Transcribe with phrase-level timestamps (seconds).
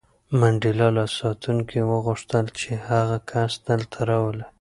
[0.39, 4.45] منډېلا له ساتونکي وغوښتل چې هغه کس دلته راولي.